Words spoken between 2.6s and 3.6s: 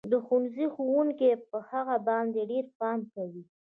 پام کوي